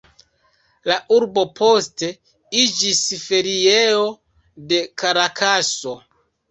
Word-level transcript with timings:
La 0.91 0.95
urbo 1.17 1.43
poste 1.59 2.09
iĝis 2.63 3.05
feriejo 3.29 4.05
de 4.73 4.83
Karakaso. 5.05 5.97